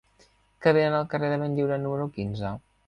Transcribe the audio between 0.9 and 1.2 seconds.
al